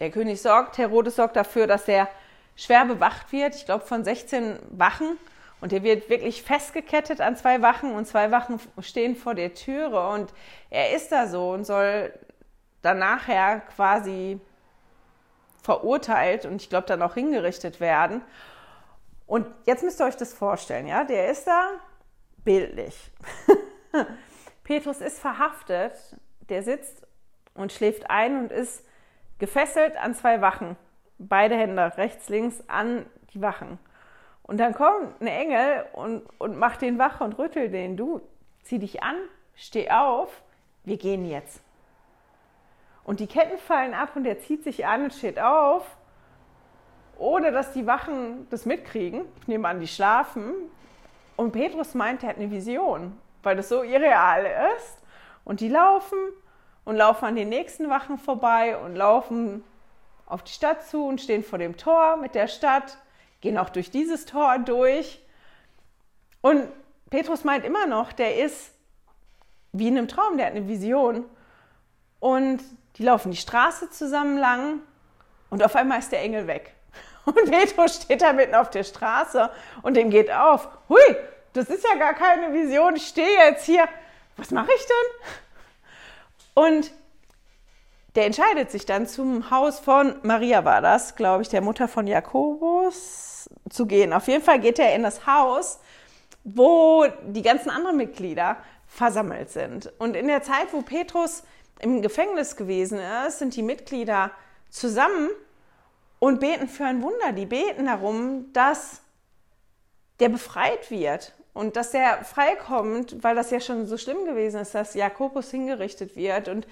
[0.00, 2.08] Der König sorgt, Herodes sorgt dafür, dass er
[2.56, 3.54] schwer bewacht wird.
[3.54, 5.16] Ich glaube von 16 Wachen.
[5.60, 10.08] Und er wird wirklich festgekettet an zwei Wachen und zwei Wachen stehen vor der Türe
[10.08, 10.32] und
[10.70, 12.12] er ist da so und soll
[12.82, 14.40] dann nachher quasi
[15.66, 18.22] verurteilt und ich glaube dann auch hingerichtet werden.
[19.26, 21.70] Und jetzt müsst ihr euch das vorstellen, ja, der ist da
[22.44, 23.10] bildlich.
[24.64, 25.92] Petrus ist verhaftet,
[26.48, 27.04] der sitzt
[27.54, 28.84] und schläft ein und ist
[29.38, 30.76] gefesselt an zwei Wachen.
[31.18, 33.78] Beide Hände, rechts, links, an die Wachen.
[34.44, 37.96] Und dann kommt ein Engel und, und macht den wach und rüttelt den.
[37.96, 38.20] Du,
[38.62, 39.16] zieh dich an,
[39.56, 40.30] steh auf,
[40.84, 41.60] wir gehen jetzt.
[43.06, 45.86] Und die Ketten fallen ab und er zieht sich an und steht auf,
[47.16, 49.22] ohne dass die Wachen das mitkriegen.
[49.40, 50.52] Ich nehme an, die schlafen.
[51.36, 54.44] Und Petrus meint, er hat eine Vision, weil das so irreal
[54.76, 54.98] ist.
[55.44, 56.18] Und die laufen
[56.84, 59.62] und laufen an den nächsten Wachen vorbei und laufen
[60.26, 62.98] auf die Stadt zu und stehen vor dem Tor mit der Stadt
[63.40, 65.22] gehen auch durch dieses Tor durch.
[66.40, 66.66] Und
[67.10, 68.72] Petrus meint immer noch, der ist
[69.70, 71.24] wie in einem Traum, der hat eine Vision.
[72.18, 72.64] Und
[72.96, 74.80] die laufen die Straße zusammen lang
[75.50, 76.74] und auf einmal ist der Engel weg.
[77.26, 79.50] Und Petrus steht da mitten auf der Straße
[79.82, 80.68] und dem geht auf.
[80.88, 81.00] Hui,
[81.54, 82.94] das ist ja gar keine Vision.
[82.94, 83.88] Ich stehe jetzt hier.
[84.36, 86.62] Was mache ich denn?
[86.62, 86.92] Und
[88.14, 92.06] der entscheidet sich dann zum Haus von Maria war das, glaube ich, der Mutter von
[92.06, 94.12] Jakobus zu gehen.
[94.12, 95.80] Auf jeden Fall geht er in das Haus,
[96.44, 98.56] wo die ganzen anderen Mitglieder
[98.86, 99.92] versammelt sind.
[99.98, 101.42] Und in der Zeit, wo Petrus
[101.80, 104.30] im Gefängnis gewesen ist, sind die Mitglieder
[104.70, 105.30] zusammen
[106.18, 107.32] und beten für ein Wunder.
[107.32, 109.02] Die beten darum, dass
[110.20, 114.74] der befreit wird und dass er freikommt, weil das ja schon so schlimm gewesen ist,
[114.74, 116.66] dass Jakobus hingerichtet wird und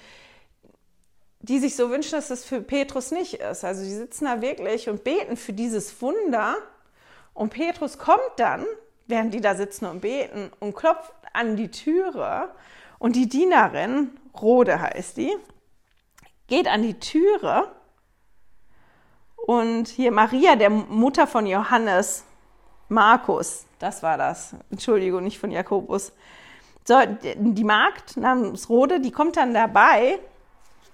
[1.39, 3.63] die sich so wünschen, dass das für Petrus nicht ist.
[3.63, 6.55] Also die sitzen da wirklich und beten für dieses Wunder
[7.35, 8.65] und Petrus kommt dann,
[9.05, 12.49] während die da sitzen und beten, und klopft an die Türe.
[12.97, 15.35] Und die Dienerin, Rode heißt die,
[16.47, 17.71] geht an die Türe.
[19.35, 22.23] Und hier Maria, der Mutter von Johannes,
[22.89, 26.13] Markus, das war das, Entschuldigung, nicht von Jakobus.
[26.87, 26.95] So,
[27.35, 30.19] die Magd namens Rode, die kommt dann dabei,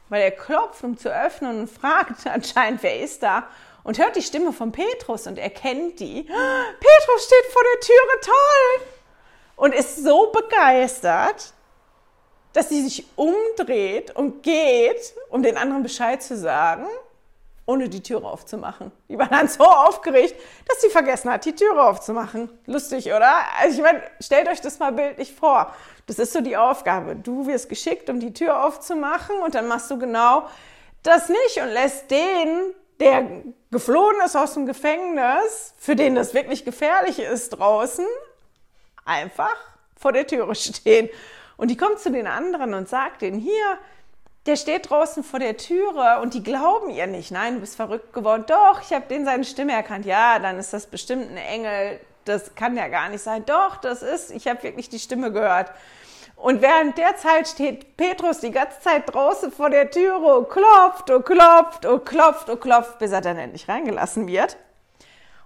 [0.09, 3.47] weil er klopft, um zu öffnen und fragt anscheinend, wer ist da?
[3.83, 6.23] und hört die Stimme von Petrus und erkennt die.
[6.23, 8.87] Petrus steht vor der Türe, toll!
[9.55, 11.53] Und ist so begeistert,
[12.53, 16.85] dass sie sich umdreht und geht, um den anderen Bescheid zu sagen,
[17.65, 18.91] ohne die Türe aufzumachen.
[19.07, 20.35] Die war dann so aufgeregt,
[20.67, 22.49] dass sie vergessen hat, die Türe aufzumachen.
[22.65, 23.33] Lustig, oder?
[23.61, 25.73] Also ich meine, stellt euch das mal bildlich vor.
[26.07, 27.15] Das ist so die Aufgabe.
[27.15, 30.47] Du wirst geschickt, um die Tür aufzumachen und dann machst du genau
[31.03, 33.25] das nicht und lässt den, der
[33.71, 38.05] geflohen ist aus dem Gefängnis, für den das wirklich gefährlich ist draußen,
[39.05, 39.55] einfach
[39.97, 41.09] vor der Türe stehen.
[41.61, 43.77] Und die kommt zu den anderen und sagt denen, hier,
[44.47, 47.29] der steht draußen vor der Türe und die glauben ihr nicht.
[47.29, 48.45] Nein, du bist verrückt geworden.
[48.47, 50.07] Doch, ich habe den seine Stimme erkannt.
[50.07, 51.99] Ja, dann ist das bestimmt ein Engel.
[52.25, 53.45] Das kann ja gar nicht sein.
[53.45, 55.71] Doch, das ist, ich habe wirklich die Stimme gehört.
[56.35, 61.11] Und während der Zeit steht Petrus die ganze Zeit draußen vor der Türe und klopft
[61.11, 64.57] und klopft und klopft und klopft, bis er dann endlich reingelassen wird.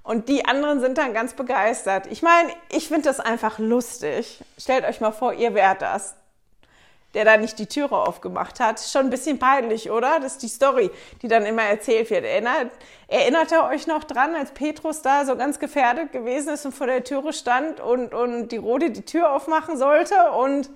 [0.06, 2.06] Und die anderen sind dann ganz begeistert.
[2.12, 4.40] Ich meine, ich finde das einfach lustig.
[4.56, 6.14] Stellt euch mal vor, ihr wärt das,
[7.16, 8.80] der da nicht die Türe aufgemacht hat.
[8.80, 10.20] Schon ein bisschen peinlich, oder?
[10.20, 10.92] Das ist die Story,
[11.24, 12.24] die dann immer erzählt wird.
[12.24, 12.70] Erinnert,
[13.08, 16.86] erinnert ihr euch noch dran, als Petrus da so ganz gefährdet gewesen ist und vor
[16.86, 20.70] der Türe stand und, und die Rode die Tür aufmachen sollte und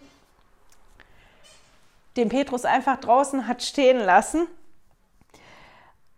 [2.18, 4.48] den Petrus einfach draußen hat stehen lassen.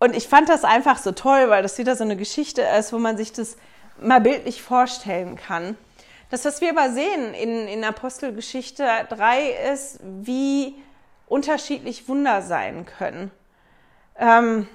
[0.02, 2.98] Und ich fand das einfach so toll, weil das wieder so eine Geschichte ist, wo
[2.98, 3.56] man sich das
[4.00, 5.78] mal bildlich vorstellen kann.
[6.28, 10.74] Das, was wir aber sehen in, in Apostelgeschichte 3, ist, wie
[11.28, 13.30] unterschiedlich Wunder sein können.
[14.18, 14.66] Ähm,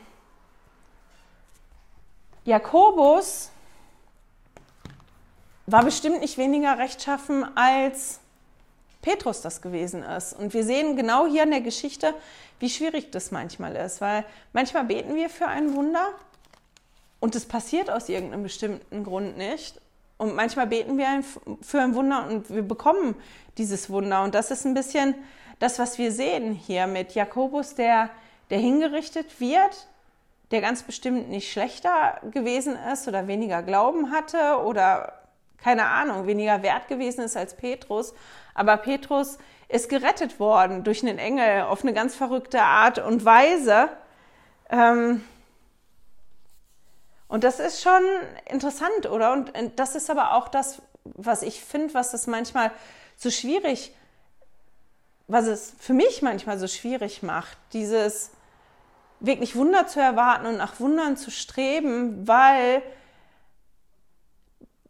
[2.45, 3.51] Jakobus
[5.65, 8.21] war bestimmt nicht weniger rechtschaffen als
[9.01, 10.33] Petrus das gewesen ist.
[10.33, 12.13] Und wir sehen genau hier in der Geschichte,
[12.59, 16.09] wie schwierig das manchmal ist, weil manchmal beten wir für ein Wunder
[17.19, 19.79] und es passiert aus irgendeinem bestimmten Grund nicht.
[20.17, 21.23] Und manchmal beten wir
[21.61, 23.15] für ein Wunder und wir bekommen
[23.57, 24.23] dieses Wunder.
[24.23, 25.15] Und das ist ein bisschen
[25.59, 28.09] das, was wir sehen hier mit Jakobus, der,
[28.49, 29.87] der hingerichtet wird,
[30.51, 35.13] der ganz bestimmt nicht schlechter gewesen ist oder weniger Glauben hatte oder
[35.57, 38.13] keine Ahnung, weniger wert gewesen ist als Petrus.
[38.53, 39.37] Aber Petrus
[39.69, 43.89] ist gerettet worden durch einen Engel auf eine ganz verrückte Art und Weise.
[44.69, 45.23] Ähm
[47.27, 48.01] und das ist schon
[48.45, 49.33] interessant, oder?
[49.33, 52.71] Und das ist aber auch das, was ich finde, was das manchmal
[53.17, 53.93] so schwierig,
[55.27, 58.31] was es für mich manchmal so schwierig macht, dieses
[59.19, 62.81] wirklich Wunder zu erwarten und nach Wundern zu streben, weil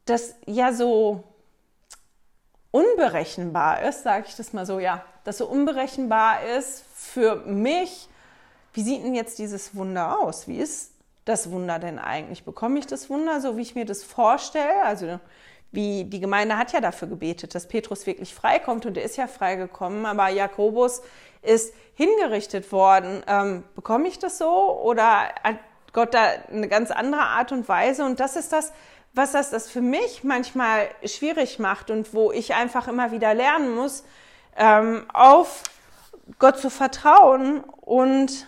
[0.09, 1.23] das ja so
[2.71, 8.09] unberechenbar ist, sage ich das mal so, ja, das so unberechenbar ist für mich,
[8.73, 10.47] wie sieht denn jetzt dieses Wunder aus?
[10.47, 10.91] Wie ist
[11.25, 12.43] das Wunder denn eigentlich?
[12.43, 14.83] Bekomme ich das Wunder, so wie ich mir das vorstelle?
[14.83, 15.19] Also
[15.71, 19.27] wie die Gemeinde hat ja dafür gebetet, dass Petrus wirklich freikommt und er ist ja
[19.27, 21.01] freigekommen, aber Jakobus
[21.41, 23.23] ist hingerichtet worden.
[23.27, 25.57] Ähm, bekomme ich das so oder hat
[25.93, 28.05] Gott da eine ganz andere Art und Weise?
[28.05, 28.71] Und das ist das,
[29.17, 33.75] was das, das für mich manchmal schwierig macht und wo ich einfach immer wieder lernen
[33.75, 34.03] muss,
[34.55, 35.63] ähm, auf
[36.39, 38.47] Gott zu vertrauen und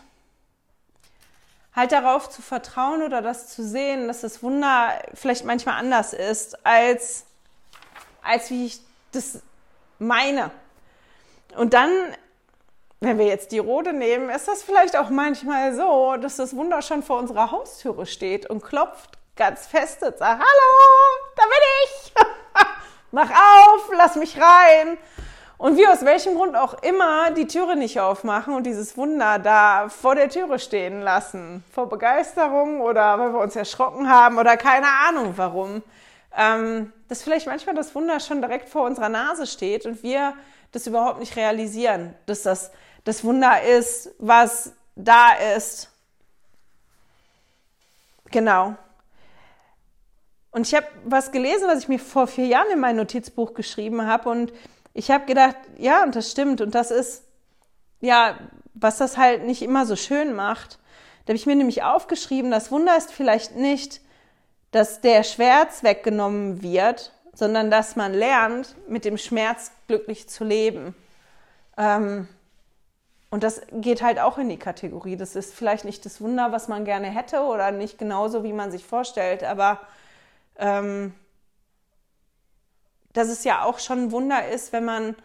[1.76, 6.66] halt darauf zu vertrauen oder das zu sehen, dass das Wunder vielleicht manchmal anders ist,
[6.66, 7.26] als,
[8.22, 8.80] als wie ich
[9.12, 9.42] das
[9.98, 10.52] meine.
[11.56, 11.92] Und dann,
[13.00, 16.82] wenn wir jetzt die Rode nehmen, ist das vielleicht auch manchmal so, dass das Wunder
[16.82, 21.52] schon vor unserer Haustüre steht und klopft ganz fest und sagt, hallo, da bin
[21.86, 22.14] ich,
[23.12, 24.98] mach auf, lass mich rein.
[25.58, 29.90] Und wir aus welchem Grund auch immer die Türe nicht aufmachen und dieses Wunder da
[29.90, 31.64] vor der Türe stehen lassen.
[31.72, 35.84] Vor Begeisterung oder weil wir uns erschrocken haben oder keine Ahnung warum.
[36.38, 40.34] Ähm, dass vielleicht manchmal das Wunder schon direkt vor unserer Nase steht und wir
[40.72, 42.72] das überhaupt nicht realisieren, dass das
[43.04, 45.90] das Wunder ist, was da ist.
[48.32, 48.76] Genau.
[50.52, 54.06] Und ich habe was gelesen, was ich mir vor vier Jahren in mein Notizbuch geschrieben
[54.06, 54.52] habe und
[54.94, 56.62] ich habe gedacht, ja, und das stimmt.
[56.62, 57.24] Und das ist,
[58.02, 58.38] ja,
[58.74, 60.80] was das halt nicht immer so schön macht.
[61.26, 64.02] Da habe ich mir nämlich aufgeschrieben, das Wunder ist vielleicht nicht,
[64.72, 70.96] dass der Schmerz weggenommen wird, sondern dass man lernt, mit dem Schmerz glücklich zu leben.
[71.78, 72.28] Ähm,
[73.30, 75.16] und das geht halt auch in die Kategorie.
[75.16, 78.72] Das ist vielleicht nicht das Wunder, was man gerne hätte oder nicht genauso, wie man
[78.72, 79.80] sich vorstellt, aber
[80.60, 81.14] ähm,
[83.14, 85.16] dass es ja auch schon ein Wunder ist, wenn man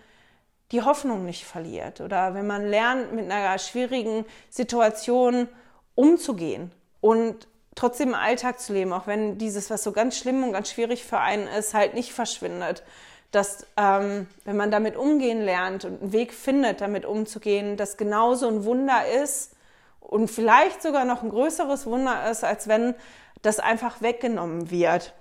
[0.73, 5.49] die Hoffnung nicht verliert oder wenn man lernt, mit einer schwierigen Situation
[5.95, 10.53] umzugehen und trotzdem im Alltag zu leben, auch wenn dieses, was so ganz schlimm und
[10.53, 12.83] ganz schwierig für einen ist, halt nicht verschwindet.
[13.31, 18.49] Dass, ähm, wenn man damit umgehen lernt und einen Weg findet, damit umzugehen, das genauso
[18.49, 19.57] ein Wunder ist
[20.01, 22.95] und vielleicht sogar noch ein größeres Wunder ist, als wenn
[23.43, 25.15] das einfach weggenommen wird.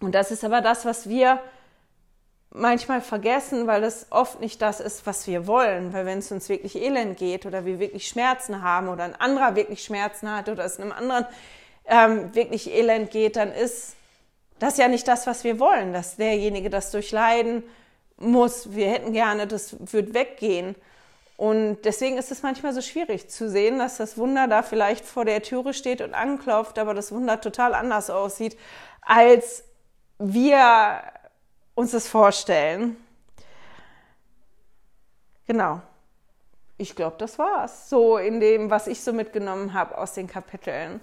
[0.00, 1.40] Und das ist aber das, was wir
[2.52, 5.92] manchmal vergessen, weil das oft nicht das ist, was wir wollen.
[5.92, 9.54] Weil wenn es uns wirklich elend geht oder wir wirklich Schmerzen haben oder ein anderer
[9.54, 11.26] wirklich Schmerzen hat oder es einem anderen
[11.86, 13.94] ähm, wirklich elend geht, dann ist
[14.58, 17.62] das ja nicht das, was wir wollen, dass derjenige das durchleiden
[18.16, 18.74] muss.
[18.74, 20.74] Wir hätten gerne, das wird weggehen.
[21.36, 25.24] Und deswegen ist es manchmal so schwierig zu sehen, dass das Wunder da vielleicht vor
[25.24, 28.58] der Türe steht und anklopft, aber das Wunder total anders aussieht,
[29.00, 29.64] als
[30.20, 31.02] wir
[31.74, 32.96] uns das vorstellen.
[35.46, 35.80] Genau.
[36.76, 37.90] Ich glaube, das war's.
[37.90, 41.00] So in dem, was ich so mitgenommen habe aus den Kapiteln.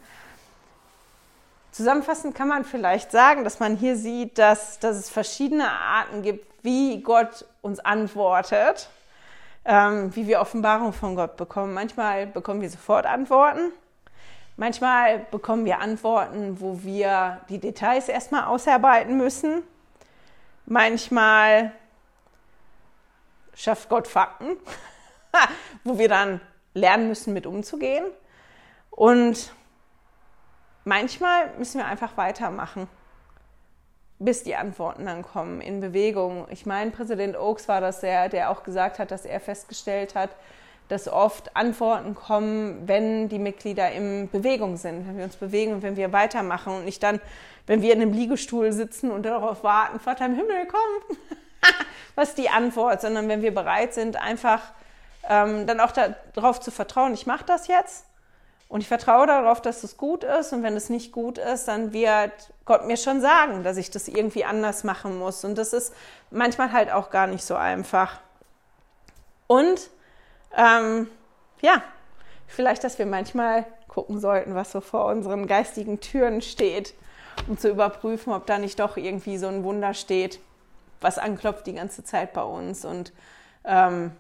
[1.72, 6.64] Zusammenfassend kann man vielleicht sagen, dass man hier sieht, dass, dass es verschiedene Arten gibt,
[6.64, 8.90] wie Gott uns antwortet,
[9.66, 11.74] ähm, wie wir Offenbarung von Gott bekommen.
[11.74, 13.72] Manchmal bekommen wir sofort Antworten.
[14.60, 19.62] Manchmal bekommen wir Antworten, wo wir die Details erstmal ausarbeiten müssen.
[20.66, 21.72] Manchmal
[23.54, 24.58] schafft Gott Fakten,
[25.84, 26.42] wo wir dann
[26.74, 28.06] lernen müssen, mit umzugehen.
[28.90, 29.54] Und
[30.86, 32.88] manchmal müssen wir einfach weitermachen,
[34.18, 36.48] bis die Antworten dann kommen in Bewegung.
[36.50, 40.32] Ich meine, Präsident Oaks war das der, der auch gesagt hat, dass er festgestellt hat,
[40.90, 45.84] dass oft Antworten kommen, wenn die Mitglieder in Bewegung sind, wenn wir uns bewegen und
[45.84, 47.20] wenn wir weitermachen und nicht dann,
[47.66, 51.18] wenn wir in einem Liegestuhl sitzen und darauf warten, Vater im Himmel, komm,
[52.16, 54.62] was die Antwort, sondern wenn wir bereit sind, einfach
[55.28, 55.92] ähm, dann auch
[56.34, 58.06] darauf zu vertrauen, ich mache das jetzt
[58.70, 61.92] und ich vertraue darauf, dass es gut ist und wenn es nicht gut ist, dann
[61.92, 62.32] wird
[62.64, 65.94] Gott mir schon sagen, dass ich das irgendwie anders machen muss und das ist
[66.32, 68.20] manchmal halt auch gar nicht so einfach.
[69.48, 69.90] Und
[70.56, 71.10] ähm,
[71.62, 71.82] ja,
[72.48, 76.94] vielleicht, dass wir manchmal gucken sollten, was so vor unseren geistigen Türen steht,
[77.48, 80.40] um zu überprüfen, ob da nicht doch irgendwie so ein Wunder steht,
[81.02, 83.12] was anklopft die ganze Zeit bei uns und
[83.66, 84.12] ähm,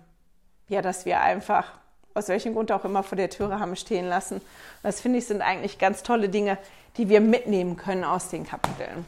[0.67, 1.71] ja, dass wir einfach
[2.13, 4.41] aus welchem Grund auch immer vor der Türe haben stehen lassen.
[4.83, 6.57] Das finde ich sind eigentlich ganz tolle Dinge,
[6.97, 9.05] die wir mitnehmen können aus den Kapiteln.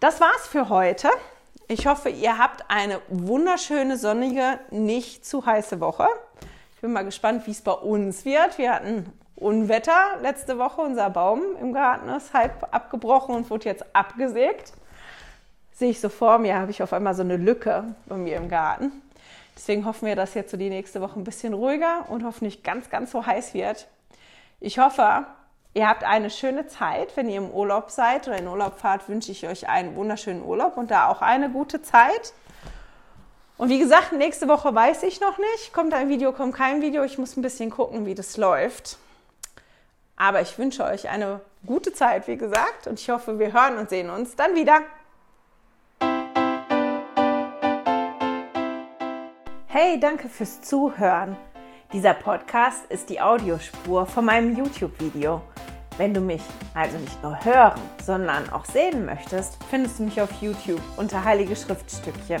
[0.00, 1.10] Das war's für heute.
[1.68, 6.06] Ich hoffe, ihr habt eine wunderschöne, sonnige, nicht zu heiße Woche.
[6.80, 8.56] Ich bin mal gespannt, wie es bei uns wird.
[8.56, 10.80] Wir hatten Unwetter letzte Woche.
[10.80, 14.72] Unser Baum im Garten ist halb abgebrochen und wurde jetzt abgesägt.
[15.72, 18.48] Sehe ich so vor mir, habe ich auf einmal so eine Lücke bei mir im
[18.48, 18.92] Garten.
[19.54, 22.88] Deswegen hoffen wir, dass jetzt so die nächste Woche ein bisschen ruhiger und hoffentlich ganz,
[22.88, 23.86] ganz so heiß wird.
[24.58, 25.26] Ich hoffe,
[25.74, 27.14] ihr habt eine schöne Zeit.
[27.14, 30.78] Wenn ihr im Urlaub seid oder in Urlaub fahrt, wünsche ich euch einen wunderschönen Urlaub
[30.78, 32.32] und da auch eine gute Zeit.
[33.60, 35.74] Und wie gesagt, nächste Woche weiß ich noch nicht.
[35.74, 37.04] Kommt ein Video, kommt kein Video.
[37.04, 38.96] Ich muss ein bisschen gucken, wie das läuft.
[40.16, 42.86] Aber ich wünsche euch eine gute Zeit, wie gesagt.
[42.86, 44.80] Und ich hoffe, wir hören und sehen uns dann wieder.
[49.66, 51.36] Hey, danke fürs Zuhören.
[51.92, 55.42] Dieser Podcast ist die Audiospur von meinem YouTube-Video.
[55.98, 56.40] Wenn du mich
[56.72, 61.54] also nicht nur hören, sondern auch sehen möchtest, findest du mich auf YouTube unter Heilige
[61.54, 62.40] Schriftstückchen.